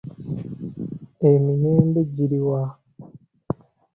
Emiyembe 1.29 2.01
giri 2.13 2.39
wa? 2.47 2.61